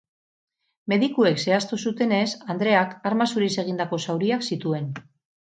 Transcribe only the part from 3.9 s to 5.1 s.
zauriak zituen.